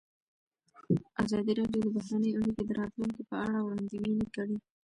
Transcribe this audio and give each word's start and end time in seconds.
ازادي 1.23 1.51
راډیو 1.59 1.81
د 1.85 1.87
بهرنۍ 1.95 2.31
اړیکې 2.37 2.63
د 2.65 2.71
راتلونکې 2.79 3.23
په 3.29 3.35
اړه 3.45 3.57
وړاندوینې 3.61 4.25
کړې. 4.35 4.57